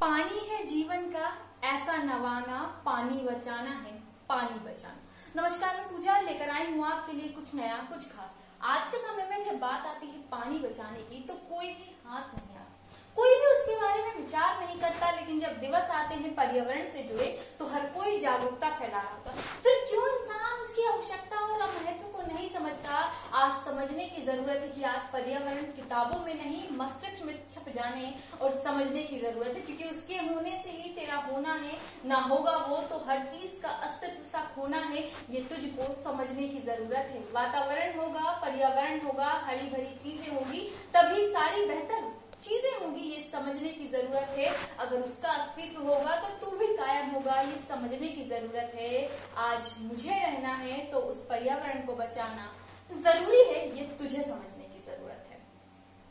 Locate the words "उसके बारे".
13.48-14.02